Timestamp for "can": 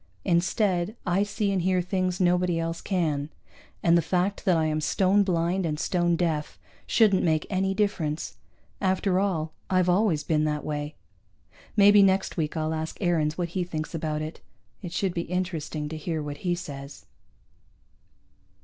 2.81-3.29